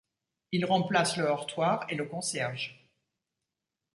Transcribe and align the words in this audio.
Il 0.51 0.65
remplace 0.65 1.17
le 1.17 1.25
heurtoir 1.25 1.85
et 1.89 1.93
le 1.93 2.05
concierge. 2.05 2.89